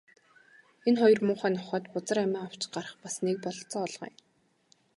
[0.87, 4.13] Энэ хоёр муухай нохойд бузар амиа авч гарах бас нэг бололцоо олгоё.